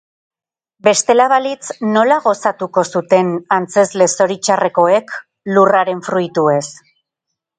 [0.85, 1.67] Bestela balitz,
[1.97, 5.13] nola gozatuko zuten antzezle zoritxarrekoek
[5.59, 6.65] lurraren fruituez?